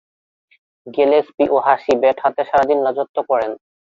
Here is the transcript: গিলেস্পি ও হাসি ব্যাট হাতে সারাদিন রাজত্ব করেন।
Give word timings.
গিলেস্পি 0.87 1.45
ও 1.49 1.57
হাসি 1.65 1.93
ব্যাট 2.01 2.17
হাতে 2.23 2.41
সারাদিন 2.49 2.79
রাজত্ব 2.85 3.17
করেন। 3.29 3.51